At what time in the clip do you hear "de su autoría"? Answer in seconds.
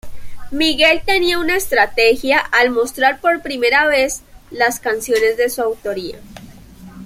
5.37-6.17